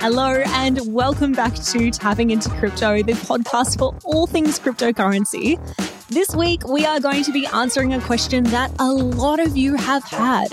[0.00, 5.60] Hello, and welcome back to Tapping into Crypto, the podcast for all things cryptocurrency.
[6.08, 9.74] This week, we are going to be answering a question that a lot of you
[9.74, 10.48] have had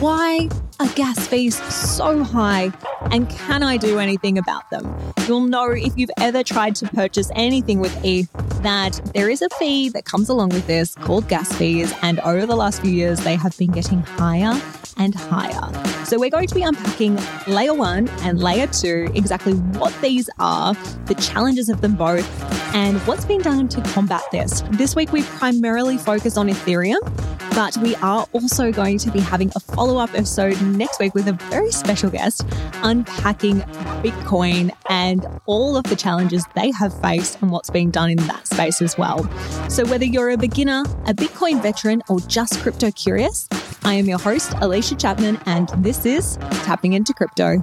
[0.00, 0.48] Why
[0.80, 2.72] are gas fees so high,
[3.10, 4.90] and can I do anything about them?
[5.28, 8.32] You'll know if you've ever tried to purchase anything with ETH
[8.62, 12.46] that there is a fee that comes along with this called gas fees, and over
[12.46, 14.58] the last few years, they have been getting higher
[14.96, 15.91] and higher.
[16.12, 20.74] So, we're going to be unpacking layer one and layer two, exactly what these are,
[21.06, 22.28] the challenges of them both,
[22.74, 24.62] and what's been done to combat this.
[24.72, 27.00] This week, we primarily focus on Ethereum,
[27.54, 31.28] but we are also going to be having a follow up episode next week with
[31.28, 32.44] a very special guest
[32.82, 33.60] unpacking
[34.02, 38.46] Bitcoin and all of the challenges they have faced and what's being done in that
[38.46, 39.24] space as well.
[39.70, 43.48] So, whether you're a beginner, a Bitcoin veteran, or just crypto curious,
[43.84, 47.58] I am your host, Alicia Chapman, and this is Tapping into Crypto.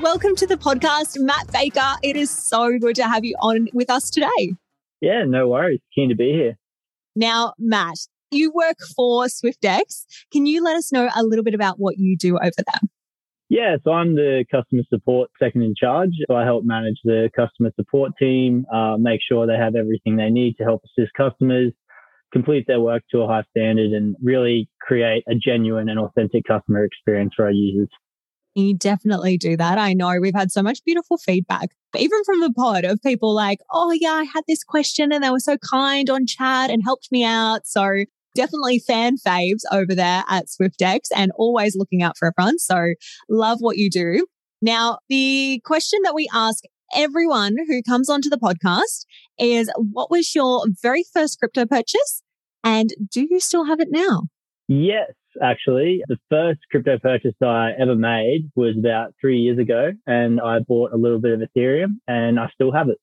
[0.00, 1.96] Welcome to the podcast, Matt Baker.
[2.04, 4.54] It is so good to have you on with us today.
[5.00, 5.80] Yeah, no worries.
[5.92, 6.56] Keen to be here.
[7.16, 7.98] Now, Matt,
[8.30, 10.04] you work for Swyftx.
[10.32, 12.80] Can you let us know a little bit about what you do over there?
[13.48, 16.10] Yeah, so I'm the customer support second in charge.
[16.28, 20.28] So I help manage the customer support team, uh, make sure they have everything they
[20.28, 21.72] need to help assist customers,
[22.30, 26.84] complete their work to a high standard, and really create a genuine and authentic customer
[26.84, 27.88] experience for our users.
[28.54, 29.78] You definitely do that.
[29.78, 33.60] I know we've had so much beautiful feedback, even from the pod of people like,
[33.70, 37.10] oh, yeah, I had this question and they were so kind on chat and helped
[37.12, 37.66] me out.
[37.66, 38.04] So
[38.38, 42.58] definitely fan faves over there at Swyftx and always looking out for everyone.
[42.58, 42.94] So
[43.28, 44.26] love what you do.
[44.62, 46.62] Now, the question that we ask
[46.94, 49.06] everyone who comes onto the podcast
[49.38, 52.22] is what was your very first crypto purchase?
[52.62, 54.22] And do you still have it now?
[54.68, 56.02] Yes, actually.
[56.06, 60.92] The first crypto purchase I ever made was about three years ago, and I bought
[60.92, 62.98] a little bit of Ethereum and I still have it.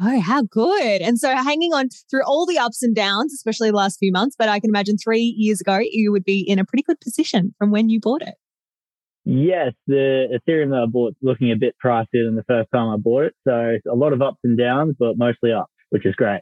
[0.00, 1.02] Oh, how good.
[1.02, 4.34] And so hanging on through all the ups and downs, especially the last few months,
[4.36, 7.54] but I can imagine three years ago, you would be in a pretty good position
[7.58, 8.34] from when you bought it.
[9.24, 12.96] Yes, the Ethereum that I bought looking a bit pricier than the first time I
[12.96, 13.34] bought it.
[13.46, 16.40] So a lot of ups and downs, but mostly up, which is great.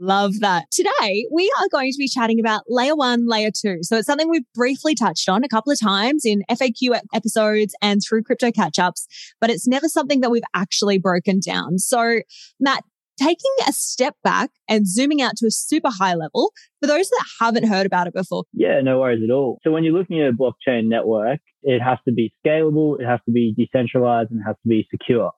[0.00, 0.64] Love that.
[0.72, 3.78] Today, we are going to be chatting about layer one, layer two.
[3.82, 8.00] So it's something we've briefly touched on a couple of times in FAQ episodes and
[8.02, 9.06] through crypto catch ups,
[9.40, 11.78] but it's never something that we've actually broken down.
[11.78, 12.22] So,
[12.58, 12.82] Matt,
[13.22, 17.24] taking a step back and zooming out to a super high level for those that
[17.40, 18.44] haven't heard about it before.
[18.52, 19.58] Yeah, no worries at all.
[19.62, 23.20] So when you're looking at a blockchain network, it has to be scalable, it has
[23.26, 25.32] to be decentralized, and it has to be secure.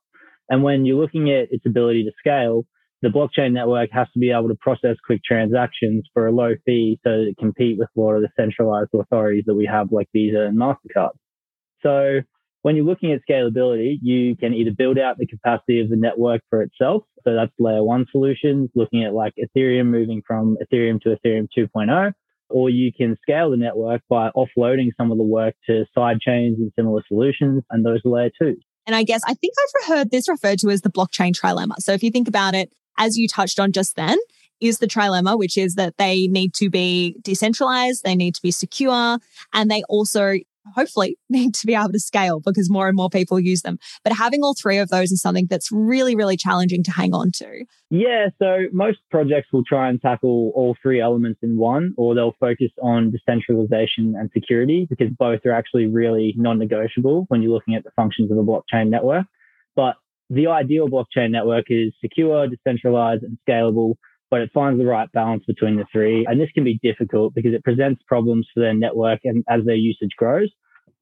[0.49, 2.65] And when you're looking at its ability to scale,
[3.03, 6.99] the blockchain network has to be able to process quick transactions for a low fee
[7.05, 10.09] so that it compete with a lot of the centralized authorities that we have like
[10.15, 11.11] Visa and MasterCard.
[11.83, 12.21] So
[12.65, 16.41] when you're looking at scalability, you can either build out the capacity of the network
[16.49, 17.03] for itself.
[17.23, 22.13] So that's layer one solutions, looking at like Ethereum moving from Ethereum to Ethereum 2.0,
[22.49, 26.57] or you can scale the network by offloading some of the work to side chains
[26.59, 27.63] and similar solutions.
[27.69, 28.57] And those are layer two.
[28.87, 31.75] And I guess I think I've heard this referred to as the blockchain trilemma.
[31.81, 34.17] So if you think about it, as you touched on just then,
[34.61, 38.51] is the trilemma, which is that they need to be decentralized, they need to be
[38.51, 39.19] secure,
[39.53, 40.37] and they also
[40.75, 43.79] hopefully need to be able to scale because more and more people use them.
[44.03, 47.31] But having all three of those is something that's really, really challenging to hang on
[47.37, 47.65] to.
[47.91, 48.29] Yeah.
[48.39, 52.71] So most projects will try and tackle all three elements in one, or they'll focus
[52.83, 57.85] on decentralization and security because both are actually really non negotiable when you're looking at
[57.85, 59.27] the functions of a blockchain network.
[59.77, 59.97] But
[60.31, 63.95] the ideal blockchain network is secure, decentralized, and scalable,
[64.31, 66.27] but it finds the right balance between the three.
[66.29, 69.77] And this can be difficult because it presents problems for their network and as their
[69.77, 70.51] usage grows,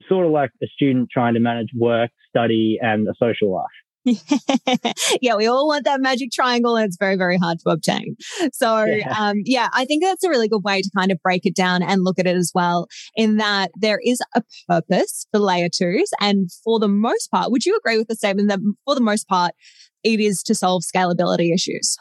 [0.08, 3.66] sort of like a student trying to manage work, study, and a social life.
[5.20, 8.16] yeah, we all want that magic triangle and it's very, very hard to obtain.
[8.52, 9.14] So, yeah.
[9.16, 11.82] Um, yeah, I think that's a really good way to kind of break it down
[11.82, 16.10] and look at it as well in that there is a purpose for layer twos.
[16.20, 19.28] And for the most part, would you agree with the statement that for the most
[19.28, 19.52] part,
[20.02, 21.96] it is to solve scalability issues?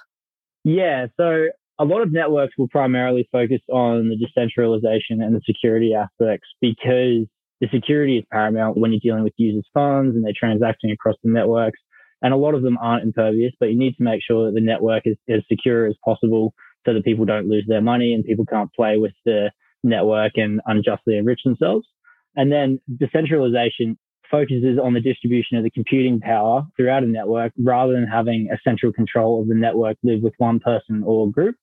[0.64, 1.08] Yeah.
[1.18, 1.48] So
[1.80, 7.26] a lot of networks will primarily focus on the decentralization and the security aspects because
[7.60, 11.32] the security is paramount when you're dealing with users' funds and they're transacting across the
[11.32, 11.80] networks.
[12.22, 14.62] And a lot of them aren't impervious, but you need to make sure that the
[14.62, 16.54] network is as secure as possible
[16.86, 19.52] so that people don't lose their money and people can't play with the
[19.84, 21.88] network and unjustly enrich themselves.
[22.36, 23.98] And then decentralization
[24.32, 28.58] focuses on the distribution of the computing power throughout a network rather than having a
[28.64, 31.56] central control of the network live with one person or group.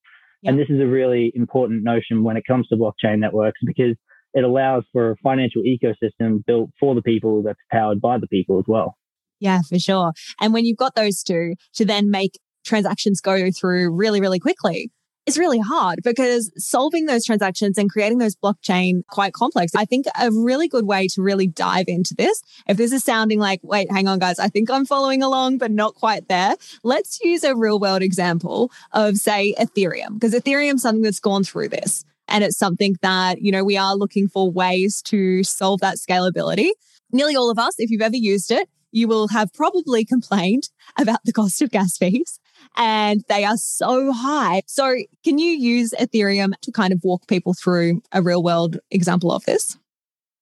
[0.42, 0.50] Yeah.
[0.50, 3.96] And this is a really important notion when it comes to blockchain networks because
[4.34, 8.58] it allows for a financial ecosystem built for the people that's powered by the people
[8.58, 8.96] as well.
[9.40, 10.12] Yeah, for sure.
[10.40, 14.90] And when you've got those two to then make transactions go through really, really quickly,
[15.28, 19.74] is really hard because solving those transactions and creating those blockchain quite complex.
[19.74, 23.38] I think a really good way to really dive into this, if this is sounding
[23.38, 26.54] like, wait, hang on, guys, I think I'm following along, but not quite there.
[26.82, 31.44] Let's use a real world example of, say, Ethereum, because Ethereum is something that's gone
[31.44, 32.04] through this.
[32.26, 36.70] And it's something that, you know, we are looking for ways to solve that scalability.
[37.12, 41.20] Nearly all of us, if you've ever used it, you will have probably complained about
[41.24, 42.38] the cost of gas fees
[42.76, 44.62] and they are so high.
[44.66, 49.32] So, can you use Ethereum to kind of walk people through a real world example
[49.32, 49.76] of this?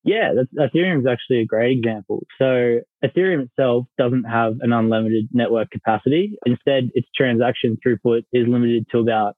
[0.05, 2.25] Yeah, Ethereum is actually a great example.
[2.39, 6.39] So, Ethereum itself doesn't have an unlimited network capacity.
[6.47, 9.37] Instead, its transaction throughput is limited to about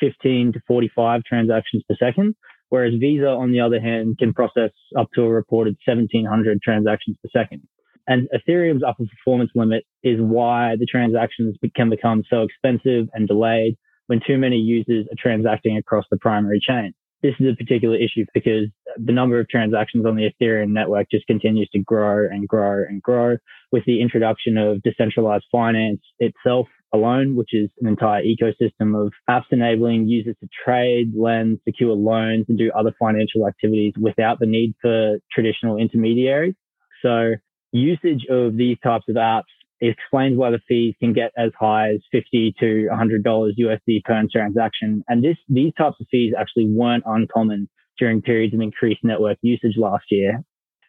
[0.00, 2.34] 15 to 45 transactions per second,
[2.68, 7.28] whereas Visa, on the other hand, can process up to a reported 1700 transactions per
[7.38, 7.62] second.
[8.06, 13.76] And Ethereum's upper performance limit is why the transactions can become so expensive and delayed
[14.06, 16.92] when too many users are transacting across the primary chain.
[17.22, 21.26] This is a particular issue because the number of transactions on the Ethereum network just
[21.26, 23.38] continues to grow and grow and grow
[23.72, 29.50] with the introduction of decentralized finance itself alone, which is an entire ecosystem of apps
[29.50, 34.74] enabling users to trade, lend, secure loans and do other financial activities without the need
[34.80, 36.54] for traditional intermediaries.
[37.02, 37.34] So
[37.72, 39.44] usage of these types of apps
[39.80, 45.04] explains why the fees can get as high as 50 to $100 USD per transaction.
[45.08, 47.68] And this, these types of fees actually weren't uncommon
[47.98, 50.42] during periods of increased network usage last year.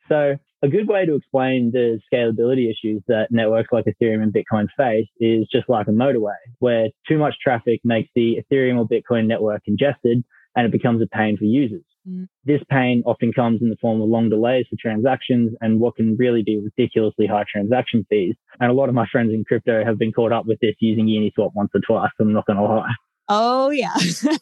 [0.10, 4.68] So a good way to explain the scalability issues that networks like Ethereum and Bitcoin
[4.78, 9.28] face is just like a motorway where too much traffic makes the Ethereum or Bitcoin
[9.28, 10.24] network congested
[10.58, 11.84] and it becomes a pain for users.
[12.10, 12.28] Mm.
[12.44, 16.18] This pain often comes in the form of long delays for transactions and what can
[16.18, 18.34] really be ridiculously high transaction fees.
[18.60, 21.06] And a lot of my friends in crypto have been caught up with this using
[21.06, 22.10] Uniswap once or twice.
[22.20, 22.90] I'm not going to lie.
[23.30, 23.94] Oh, yeah.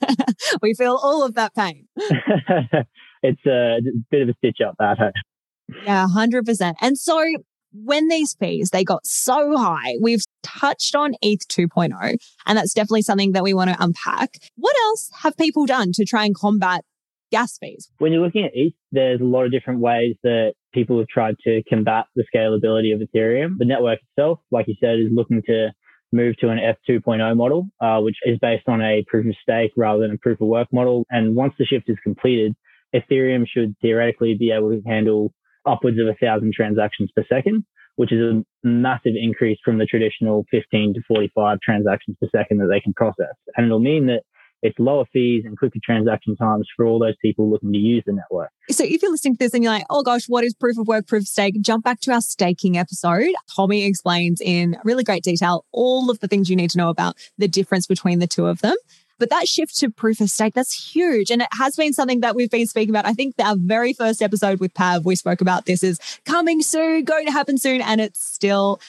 [0.62, 1.88] we feel all of that pain.
[1.98, 3.80] it's a
[4.10, 5.12] bit of a stitch up that.
[5.84, 6.76] Yeah, 100%.
[6.80, 7.22] And so
[7.84, 13.02] when these fees they got so high we've touched on eth 2.0 and that's definitely
[13.02, 16.84] something that we want to unpack what else have people done to try and combat
[17.32, 17.92] gas fees?
[17.98, 21.36] When you're looking at ETH, there's a lot of different ways that people have tried
[21.44, 23.58] to combat the scalability of Ethereum.
[23.58, 25.72] The network itself, like you said, is looking to
[26.12, 29.72] move to an ETH 2.0 model, uh, which is based on a proof of stake
[29.76, 31.06] rather than a proof of work model.
[31.10, 32.56] And once the shift is completed,
[32.96, 35.34] Ethereum should theoretically be able to handle
[35.66, 37.64] upwards of a thousand transactions per second,
[37.96, 42.68] which is a massive increase from the traditional 15 to 45 transactions per second that
[42.72, 43.36] they can process.
[43.56, 44.24] And it'll mean that
[44.62, 48.14] it's lower fees and quicker transaction times for all those people looking to use the
[48.14, 48.50] network.
[48.70, 50.88] So if you're listening to this and you're like, oh gosh, what is proof of
[50.88, 51.62] work, proof of stake?
[51.62, 53.30] Jump back to our staking episode.
[53.56, 57.16] Tommy explains in really great detail all of the things you need to know about
[57.38, 58.76] the difference between the two of them.
[59.18, 61.32] But that shift to proof of stake, that's huge.
[61.32, 63.06] And it has been something that we've been speaking about.
[63.06, 67.04] I think our very first episode with Pav, we spoke about this is coming soon,
[67.04, 67.82] going to happen soon.
[67.82, 68.80] And it still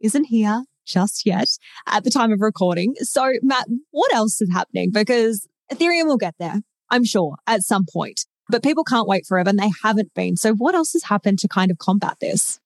[0.00, 1.48] isn't here just yet
[1.86, 2.94] at the time of recording.
[2.98, 4.90] So, Matt, what else is happening?
[4.92, 6.60] Because Ethereum will get there,
[6.90, 8.26] I'm sure, at some point.
[8.48, 10.36] But people can't wait forever and they haven't been.
[10.36, 12.60] So, what else has happened to kind of combat this?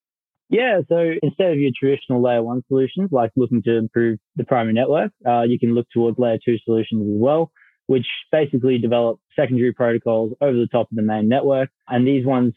[0.48, 4.74] Yeah, so instead of your traditional layer one solutions, like looking to improve the primary
[4.74, 7.50] network, uh, you can look towards layer two solutions as well,
[7.88, 11.68] which basically develop secondary protocols over the top of the main network.
[11.88, 12.54] And these ones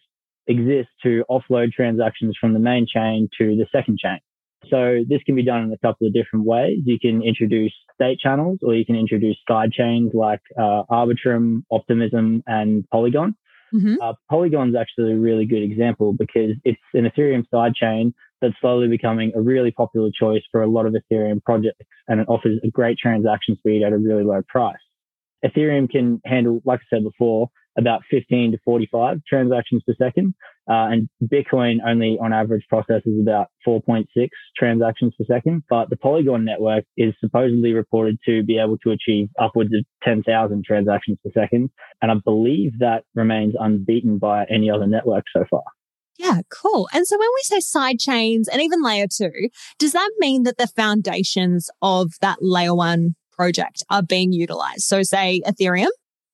[0.48, 4.19] exist to offload transactions from the main chain to the second chain.
[4.69, 6.79] So this can be done in a couple of different ways.
[6.86, 12.43] You can introduce state channels or you can introduce side chains like uh, Arbitrum, Optimism,
[12.46, 13.36] and Polygon.
[13.74, 13.96] Mm-hmm.
[14.02, 18.56] Uh, Polygon is actually a really good example because it's an Ethereum side chain that's
[18.62, 22.60] slowly becoming a really popular choice for a lot of Ethereum projects and it offers
[22.64, 24.78] a great transaction speed at a really low price.
[25.46, 30.34] Ethereum can handle, like I said before, about 15 to 45 transactions per second.
[30.70, 34.06] Uh, and Bitcoin only on average processes about 4.6
[34.58, 35.64] transactions per second.
[35.70, 40.64] But the Polygon network is supposedly reported to be able to achieve upwards of 10,000
[40.64, 41.70] transactions per second.
[42.02, 45.64] And I believe that remains unbeaten by any other network so far.
[46.20, 46.90] Yeah, cool.
[46.94, 49.50] And so when we say side chains and even layer two,
[49.80, 54.82] does that mean that the foundations of that layer one project are being utilized?
[54.82, 55.88] So say Ethereum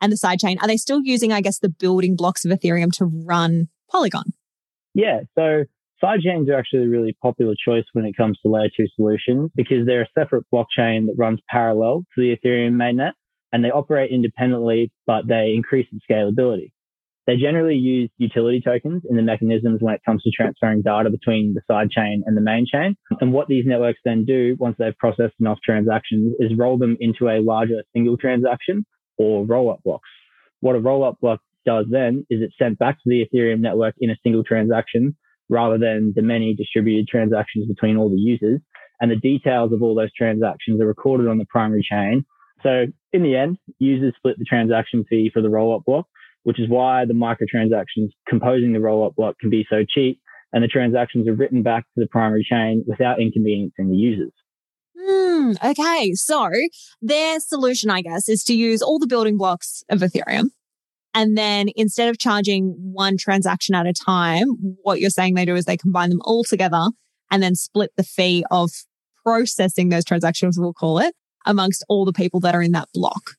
[0.05, 3.05] and the sidechain, are they still using, I guess, the building blocks of Ethereum to
[3.05, 4.33] run Polygon?
[4.93, 5.21] Yeah.
[5.33, 5.63] So
[6.01, 9.87] sidechains are actually a really popular choice when it comes to layer two solutions because
[9.87, 13.13] they're a separate blockchain that runs parallel to the Ethereum mainnet.
[13.51, 16.71] and they operate independently, but they increase in scalability.
[17.25, 21.55] They generally use utility tokens in the mechanisms when it comes to transferring data between
[21.55, 22.95] the sidechain and the main chain.
[23.19, 27.27] And what these networks then do once they've processed enough transactions is roll them into
[27.29, 28.85] a larger single transaction
[29.17, 30.09] or roll up blocks.
[30.61, 33.95] What a roll up block does then is it's sent back to the Ethereum network
[33.99, 35.15] in a single transaction
[35.49, 38.61] rather than the many distributed transactions between all the users.
[39.01, 42.25] And the details of all those transactions are recorded on the primary chain.
[42.63, 46.07] So in the end, users split the transaction fee for the roll up block
[46.45, 50.21] which is why the microtransactions composing the rollup block can be so cheap
[50.53, 54.31] and the transactions are written back to the primary chain without inconveniencing the users.
[55.45, 55.53] Hmm.
[55.63, 56.13] okay.
[56.13, 56.49] So
[57.01, 60.49] their solution, I guess, is to use all the building blocks of Ethereum.
[61.13, 64.47] And then instead of charging one transaction at a time,
[64.81, 66.89] what you're saying they do is they combine them all together
[67.31, 68.71] and then split the fee of
[69.23, 73.31] processing those transactions, we'll call it, amongst all the people that are in that block.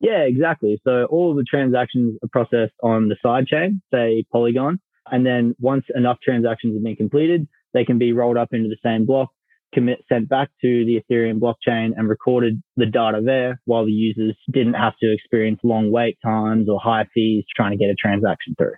[0.00, 0.80] Yeah, exactly.
[0.84, 4.80] So all the transactions are processed on the side chain, say Polygon.
[5.10, 8.76] And then once enough transactions have been completed, they can be rolled up into the
[8.82, 9.30] same block,
[9.72, 14.36] commit sent back to the Ethereum blockchain and recorded the data there while the users
[14.50, 18.54] didn't have to experience long wait times or high fees trying to get a transaction
[18.58, 18.74] through.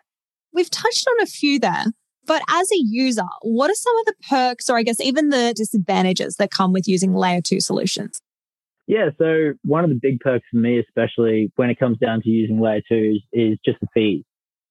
[0.52, 1.86] We've touched on a few there,
[2.26, 5.52] but as a user, what are some of the perks or I guess even the
[5.56, 8.20] disadvantages that come with using layer two solutions?
[8.86, 12.28] Yeah, so one of the big perks for me, especially when it comes down to
[12.28, 14.24] using layer twos, is just the fees.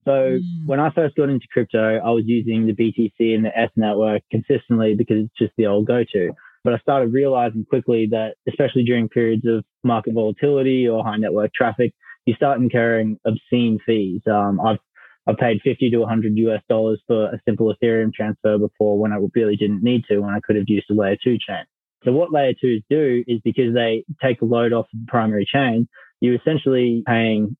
[0.06, 0.42] So mm.
[0.66, 4.22] when I first got into crypto, I was using the BTC and the ETH network
[4.32, 6.32] consistently because it's just the old go-to.
[6.64, 11.54] But I started realizing quickly that, especially during periods of market volatility or high network
[11.54, 11.94] traffic,
[12.26, 14.22] you start incurring obscene fees.
[14.28, 14.80] Um, I've
[15.26, 19.18] I've paid 50 to 100 US dollars for a simple Ethereum transfer before when I
[19.34, 21.64] really didn't need to, when I could have used a layer two chain.
[22.04, 25.88] So what layer twos do is because they take a load off the primary chain,
[26.20, 27.56] you're essentially paying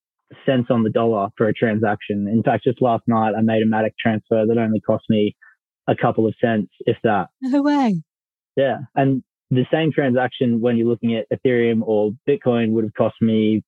[0.46, 2.28] cents on the dollar for a transaction.
[2.28, 5.36] In fact, just last night I made a Matic transfer that only cost me
[5.86, 7.28] a couple of cents, if that.
[7.42, 8.02] No way.
[8.56, 8.78] Yeah.
[8.94, 13.62] And the same transaction when you're looking at Ethereum or Bitcoin would have cost me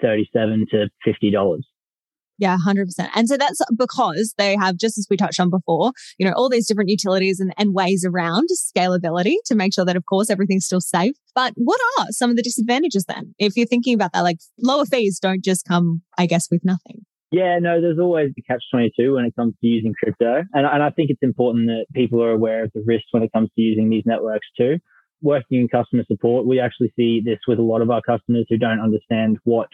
[0.00, 1.60] 37 to $50.
[2.38, 2.86] Yeah, 100%.
[3.14, 6.48] And so that's because they have, just as we touched on before, you know, all
[6.48, 10.64] these different utilities and, and ways around scalability to make sure that, of course, everything's
[10.64, 11.16] still safe.
[11.34, 13.34] But what are some of the disadvantages then?
[13.38, 17.04] If you're thinking about that, like lower fees don't just come, I guess, with nothing.
[17.30, 20.44] Yeah, no, there's always the catch 22 when it comes to using crypto.
[20.54, 23.32] And, and I think it's important that people are aware of the risks when it
[23.32, 24.78] comes to using these networks too.
[25.20, 28.56] Working in customer support, we actually see this with a lot of our customers who
[28.56, 29.68] don't understand what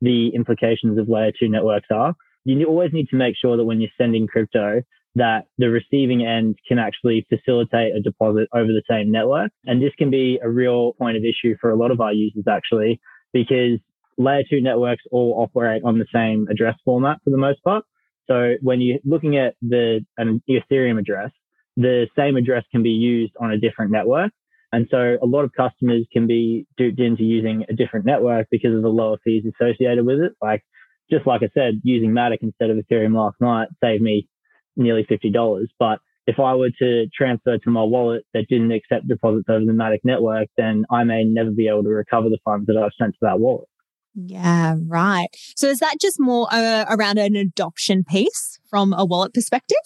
[0.00, 2.14] the implications of layer two networks are.
[2.44, 4.82] You always need to make sure that when you're sending crypto,
[5.16, 9.50] that the receiving end can actually facilitate a deposit over the same network.
[9.64, 12.44] And this can be a real point of issue for a lot of our users
[12.48, 13.00] actually,
[13.32, 13.80] because
[14.18, 17.84] layer two networks all operate on the same address format for the most part.
[18.28, 21.30] So when you're looking at the an Ethereum address,
[21.76, 24.32] the same address can be used on a different network.
[24.72, 28.74] And so a lot of customers can be duped into using a different network because
[28.74, 30.32] of the lower fees associated with it.
[30.42, 30.62] Like,
[31.10, 34.28] just like I said, using Matic instead of Ethereum last night saved me
[34.76, 35.66] nearly $50.
[35.78, 39.72] But if I were to transfer to my wallet that didn't accept deposits over the
[39.72, 43.12] Matic network, then I may never be able to recover the funds that I've sent
[43.12, 43.68] to that wallet.
[44.14, 45.28] Yeah, right.
[45.56, 49.76] So is that just more uh, around an adoption piece from a wallet perspective?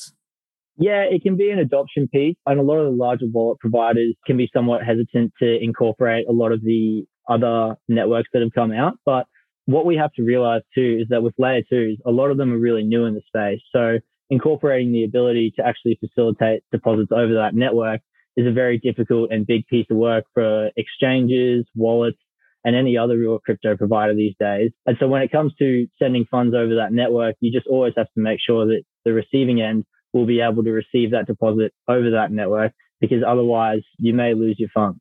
[0.81, 2.37] Yeah, it can be an adoption piece.
[2.47, 6.33] And a lot of the larger wallet providers can be somewhat hesitant to incorporate a
[6.33, 8.95] lot of the other networks that have come out.
[9.05, 9.27] But
[9.67, 12.53] what we have to realize too is that with layer twos, a lot of them
[12.53, 13.61] are really new in the space.
[13.73, 13.99] So
[14.31, 18.01] incorporating the ability to actually facilitate deposits over that network
[18.37, 22.19] is a very difficult and big piece of work for exchanges, wallets,
[22.65, 24.71] and any other real crypto provider these days.
[24.87, 28.07] And so when it comes to sending funds over that network, you just always have
[28.15, 32.11] to make sure that the receiving end will be able to receive that deposit over
[32.11, 34.99] that network because otherwise you may lose your funds.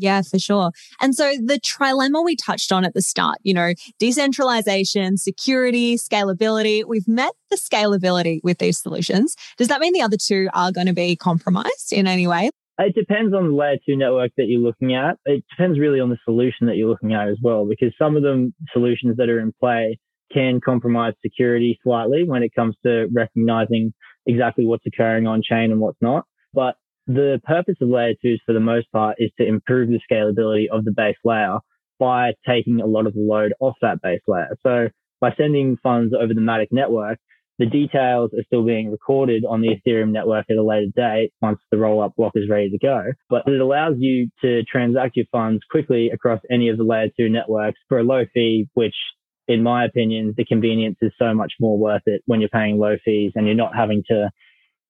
[0.00, 0.70] Yeah, for sure.
[1.00, 6.84] And so the trilemma we touched on at the start, you know, decentralization, security, scalability,
[6.86, 9.34] we've met the scalability with these solutions.
[9.56, 12.50] Does that mean the other two are going to be compromised in any way?
[12.78, 15.16] It depends on the layer two network that you're looking at.
[15.24, 18.22] It depends really on the solution that you're looking at as well, because some of
[18.22, 19.98] the solutions that are in play
[20.32, 23.92] can compromise security slightly when it comes to recognizing
[24.28, 26.24] exactly what's occurring on chain and what's not.
[26.54, 30.66] But the purpose of layer twos for the most part is to improve the scalability
[30.70, 31.58] of the base layer
[31.98, 34.56] by taking a lot of the load off that base layer.
[34.62, 34.88] So
[35.20, 37.18] by sending funds over the Matic network,
[37.58, 41.58] the details are still being recorded on the Ethereum network at a later date once
[41.72, 43.02] the roll up block is ready to go.
[43.28, 47.28] But it allows you to transact your funds quickly across any of the layer two
[47.28, 48.94] networks for a low fee, which
[49.48, 52.96] in my opinion, the convenience is so much more worth it when you're paying low
[53.04, 54.30] fees and you're not having to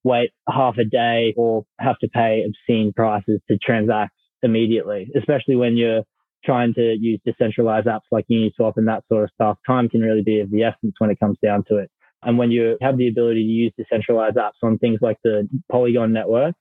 [0.05, 4.13] wait half a day or have to pay obscene prices to transact
[4.43, 6.03] immediately, especially when you're
[6.45, 9.59] trying to use decentralized apps like Uniswap and that sort of stuff.
[9.67, 11.91] Time can really be of the essence when it comes down to it.
[12.23, 16.13] And when you have the ability to use decentralized apps on things like the Polygon
[16.13, 16.55] network,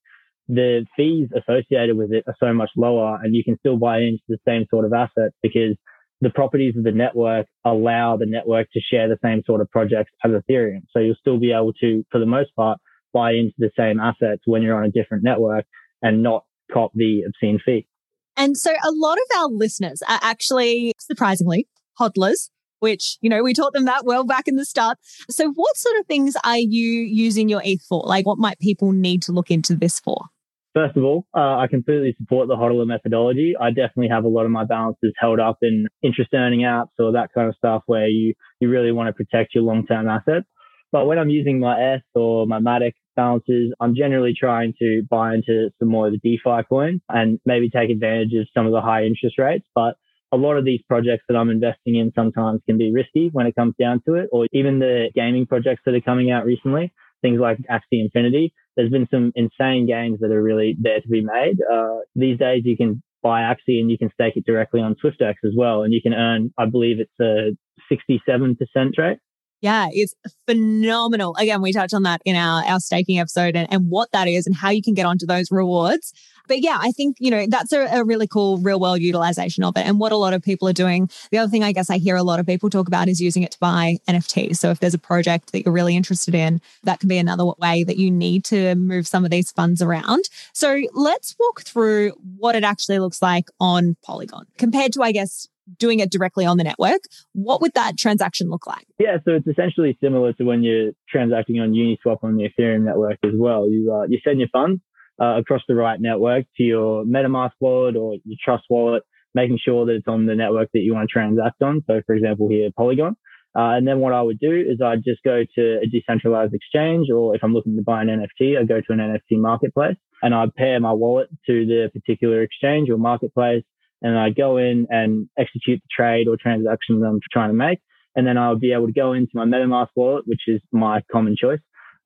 [0.48, 4.24] the fees associated with it are so much lower and you can still buy into
[4.28, 5.76] the same sort of assets because
[6.22, 10.12] the properties of the network allow the network to share the same sort of projects
[10.24, 10.82] as Ethereum.
[10.92, 12.80] So you'll still be able to, for the most part,
[13.14, 15.66] buy into the same assets when you're on a different network
[16.02, 17.88] and not cop the obscene fee.
[18.36, 21.68] And so a lot of our listeners are actually, surprisingly,
[22.00, 24.98] hodlers, which, you know, we taught them that well back in the start.
[25.30, 28.04] So what sort of things are you using your ETH for?
[28.06, 30.26] Like what might people need to look into this for?
[30.74, 33.56] First of all, uh, I completely support the hodler methodology.
[33.60, 37.14] I definitely have a lot of my balances held up in interest earning apps or
[37.14, 40.46] that kind of stuff where you, you really want to protect your long term assets.
[40.92, 45.34] But when I'm using my ETH or my Matic balances, I'm generally trying to buy
[45.34, 48.82] into some more of the DeFi coin and maybe take advantage of some of the
[48.82, 49.66] high interest rates.
[49.76, 49.96] But
[50.32, 53.56] a lot of these projects that I'm investing in sometimes can be risky when it
[53.56, 57.40] comes down to it, or even the gaming projects that are coming out recently, things
[57.40, 61.58] like Axie Infinity there's been some insane gains that are really there to be made.
[61.70, 65.34] Uh, these days you can buy Axie and you can stake it directly on Swyftx
[65.44, 65.82] as well.
[65.84, 67.58] And you can earn, I believe it's a
[67.92, 69.18] 67% rate.
[69.62, 70.14] Yeah, it's
[70.48, 71.36] phenomenal.
[71.36, 74.46] Again, we touched on that in our, our staking episode and, and what that is
[74.46, 76.14] and how you can get onto those rewards.
[76.48, 79.76] But yeah, I think, you know, that's a, a, really cool real world utilization of
[79.76, 81.10] it and what a lot of people are doing.
[81.32, 83.44] The other thing I guess I hear a lot of people talk about is using
[83.44, 84.58] it to buy NFTs.
[84.58, 87.84] So if there's a project that you're really interested in, that can be another way
[87.84, 90.30] that you need to move some of these funds around.
[90.54, 95.48] So let's walk through what it actually looks like on Polygon compared to, I guess,
[95.78, 97.02] doing it directly on the network,
[97.34, 98.86] what would that transaction look like?
[99.00, 103.18] Yeah, so it's essentially similar to when you're transacting on Uniswap on the Ethereum network
[103.24, 103.70] as well.
[103.70, 104.82] You uh, you send your funds
[105.22, 109.04] uh, across the right network to your MetaMask wallet or your Trust wallet,
[109.34, 111.84] making sure that it's on the network that you want to transact on.
[111.88, 113.16] So, for example, here Polygon.
[113.58, 117.10] Uh, and then what I would do is I'd just go to a decentralized exchange,
[117.10, 120.36] or if I'm looking to buy an NFT, I go to an NFT marketplace and
[120.36, 123.64] I'd pair my wallet to the particular exchange or marketplace
[124.02, 127.80] and I go in and execute the trade or transaction that I'm trying to make.
[128.16, 131.36] And then I'll be able to go into my MetaMask wallet, which is my common
[131.40, 131.60] choice.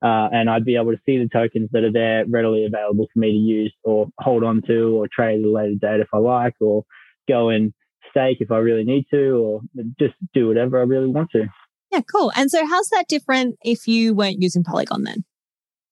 [0.03, 3.19] Uh, and I'd be able to see the tokens that are there readily available for
[3.19, 6.17] me to use or hold on to or trade at a later date if I
[6.17, 6.83] like, or
[7.27, 7.71] go and
[8.09, 9.61] stake if I really need to, or
[9.99, 11.45] just do whatever I really want to.
[11.91, 12.31] Yeah, cool.
[12.35, 15.23] And so, how's that different if you weren't using Polygon then?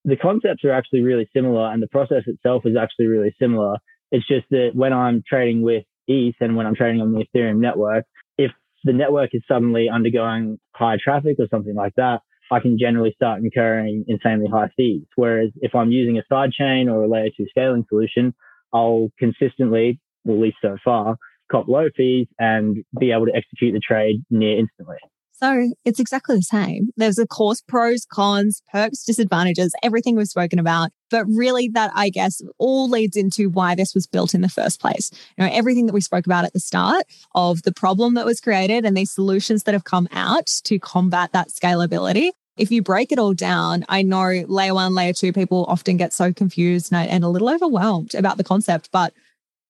[0.05, 3.77] The concepts are actually really similar, and the process itself is actually really similar.
[4.11, 7.59] It's just that when I'm trading with ETH and when I'm trading on the Ethereum
[7.59, 8.05] network,
[8.37, 8.51] if
[8.83, 13.41] the network is suddenly undergoing high traffic or something like that, I can generally start
[13.43, 15.03] incurring insanely high fees.
[15.15, 18.33] Whereas if I'm using a sidechain or a layer two scaling solution,
[18.73, 21.17] I'll consistently, at least so far,
[21.51, 24.97] cop low fees and be able to execute the trade near instantly.
[25.41, 26.89] So it's exactly the same.
[26.97, 30.91] There's, of course, pros, cons, perks, disadvantages, everything we've spoken about.
[31.09, 34.81] But really, that I guess all leads into why this was built in the first
[34.81, 35.11] place.
[35.37, 38.41] You know, everything that we spoke about at the start of the problem that was
[38.41, 42.31] created and these solutions that have come out to combat that scalability.
[42.57, 46.11] If you break it all down, I know layer one, layer two people often get
[46.11, 48.89] so confused and a little overwhelmed about the concept.
[48.91, 49.13] But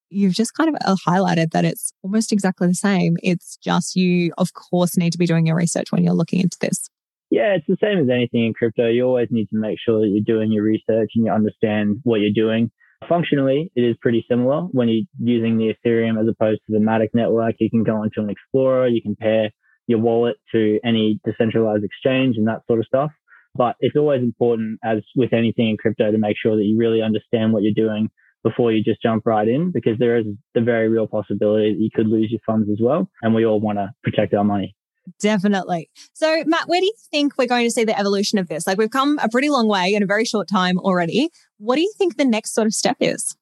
[0.09, 3.17] you've just kind of uh, highlighted that it's almost exactly the same.
[3.23, 6.57] It's just you, of course, need to be doing your research when you're looking into
[6.59, 6.89] this.
[7.31, 8.87] Yeah, it's the same as anything in crypto.
[8.87, 12.21] You always need to make sure that you're doing your research and you understand what
[12.21, 12.71] you're doing.
[13.07, 17.09] Functionally, it is pretty similar when you're using the Ethereum as opposed to the Matic
[17.13, 17.55] network.
[17.59, 19.51] You can go into an Explorer, you can pair
[19.87, 23.11] your wallet to any decentralized exchange and that sort of stuff.
[23.55, 27.01] But it's always important, as with anything in crypto, to make sure that you really
[27.01, 28.09] understand what you're doing
[28.43, 30.25] before you just jump right in because there is
[30.55, 33.09] the very real possibility that you could lose your funds as well.
[33.21, 34.75] And we all want to protect our money.
[35.19, 35.89] Definitely.
[36.13, 38.67] So, Matt, where do you think we're going to see the evolution of this?
[38.67, 41.29] Like, we've come a pretty long way in a very short time already.
[41.57, 43.35] What do you think the next sort of step is?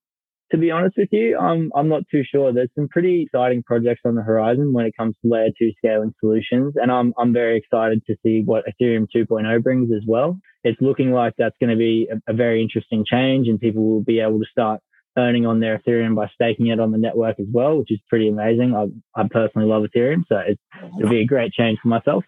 [0.52, 2.54] To be honest with you, I'm, I'm not too sure.
[2.54, 6.14] There's some pretty exciting projects on the horizon when it comes to layer two scaling
[6.22, 6.76] solutions.
[6.78, 10.40] And I'm, I'm very excited to see what Ethereum 2.0 brings as well.
[10.64, 14.04] It's looking like that's going to be a, a very interesting change and people will
[14.04, 14.80] be able to start
[15.18, 18.30] earning on their Ethereum by staking it on the network as well, which is pretty
[18.30, 18.76] amazing.
[18.76, 20.60] I, I personally love Ethereum, so it,
[21.00, 22.24] it'll be a great change for myself.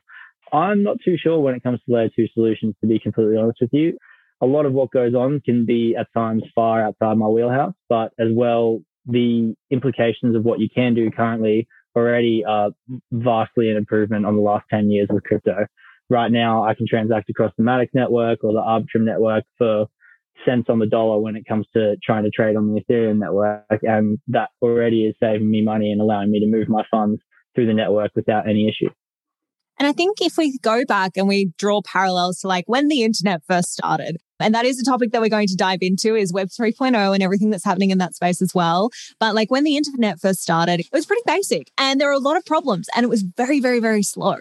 [0.52, 3.60] I'm not too sure when it comes to layer two solutions, to be completely honest
[3.62, 3.98] with you.
[4.42, 8.12] A lot of what goes on can be at times far outside my wheelhouse, but
[8.20, 12.72] as well, the implications of what you can do currently already are
[13.12, 15.66] vastly an improvement on the last 10 years of crypto.
[16.10, 19.88] Right now, I can transact across the Matic network or the Arbitrum network for
[20.46, 23.64] cents on the dollar when it comes to trying to trade on the Ethereum network.
[23.84, 27.22] And that already is saving me money and allowing me to move my funds
[27.56, 28.90] through the network without any issue.
[29.80, 33.04] And I think if we go back and we draw parallels to like when the
[33.04, 36.34] internet first started, and that is a topic that we're going to dive into is
[36.34, 38.92] Web 3.0 and everything that's happening in that space as well.
[39.20, 42.20] But like when the internet first started, it was pretty basic and there were a
[42.20, 44.36] lot of problems and it was very, very, very slow.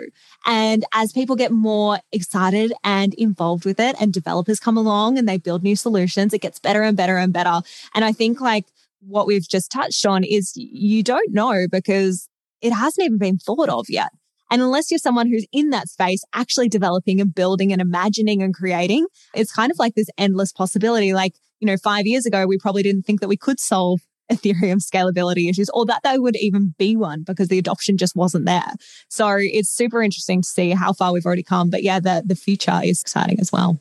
[0.47, 5.29] And as people get more excited and involved with it and developers come along and
[5.29, 7.61] they build new solutions, it gets better and better and better.
[7.95, 8.67] And I think like
[9.01, 12.29] what we've just touched on is you don't know because
[12.61, 14.11] it hasn't even been thought of yet.
[14.51, 18.55] And unless you're someone who's in that space, actually developing and building and imagining and
[18.55, 21.13] creating, it's kind of like this endless possibility.
[21.13, 24.01] Like, you know, five years ago, we probably didn't think that we could solve
[24.33, 28.45] Ethereum scalability issues or that there would even be one because the adoption just wasn't
[28.45, 28.73] there.
[29.09, 31.71] So it's super interesting to see how far we've already come.
[31.71, 33.81] But yeah, the, the future is exciting as well.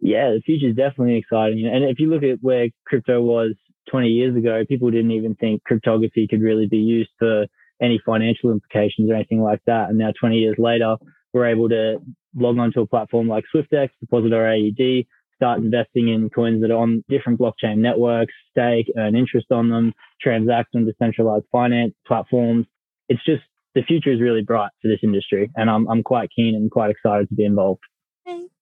[0.00, 1.70] Yeah, the future is definitely exciting.
[1.70, 3.54] And if you look at where crypto was
[3.90, 7.46] 20 years ago, people didn't even think cryptography could really be used for
[7.80, 9.88] any financial implications or anything like that.
[9.88, 10.96] And now 20 years later,
[11.32, 11.98] we're able to
[12.34, 15.04] log onto a platform like Swyftx, deposit our AUD,
[15.36, 19.92] start investing in coins that are on different blockchain networks, stake, earn interest on them,
[20.20, 22.66] transact on decentralized finance platforms.
[23.08, 23.42] It's just
[23.74, 26.90] the future is really bright for this industry, and I'm I'm quite keen and quite
[26.90, 27.80] excited to be involved.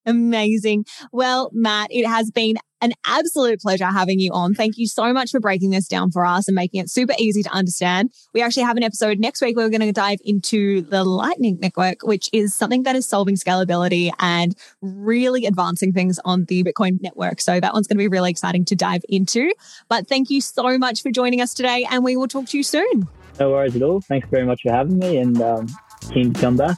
[0.05, 0.85] Amazing.
[1.11, 4.55] Well, Matt, it has been an absolute pleasure having you on.
[4.55, 7.43] Thank you so much for breaking this down for us and making it super easy
[7.43, 8.11] to understand.
[8.33, 11.59] We actually have an episode next week where we're going to dive into the Lightning
[11.61, 16.99] Network, which is something that is solving scalability and really advancing things on the Bitcoin
[17.01, 17.39] network.
[17.39, 19.53] So that one's going to be really exciting to dive into.
[19.87, 22.63] But thank you so much for joining us today, and we will talk to you
[22.63, 23.07] soon.
[23.39, 24.01] No worries at all.
[24.01, 25.67] Thanks very much for having me and um,
[26.11, 26.77] keen to come back.